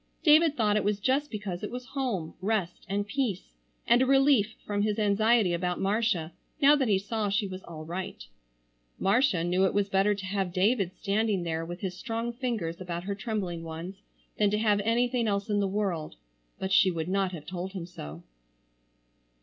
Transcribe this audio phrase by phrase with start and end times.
[0.23, 3.53] David thought it was just because it was home, rest, and peace,
[3.85, 7.85] and a relief from his anxiety about Marcia now that he saw she was all
[7.85, 8.25] right.
[8.97, 13.03] Marcia knew it was better to have David standing there with his strong fingers about
[13.03, 14.01] her trembling ones,
[14.39, 16.15] than to have anything else in the world.
[16.57, 18.23] But she would not have told him so.